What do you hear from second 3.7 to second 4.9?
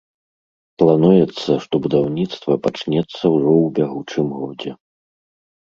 бягучым годзе.